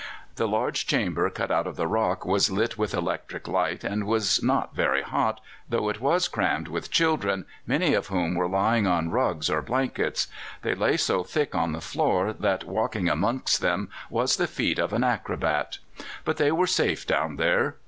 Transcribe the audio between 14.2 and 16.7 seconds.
the feat of an acrobat. But they were